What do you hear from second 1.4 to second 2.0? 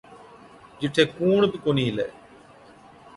بِي ڪونهِي